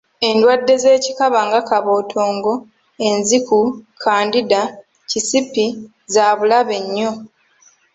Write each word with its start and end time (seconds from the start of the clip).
Endwadde 0.29 0.73
z’ekikaba 0.83 1.39
nga 1.47 1.59
kabootongo, 1.69 2.53
enziku, 3.07 3.59
kandida, 4.03 4.61
kisipi 5.09 5.65
za 6.13 6.25
bulabe 6.37 6.77
nnyo. 6.83 7.11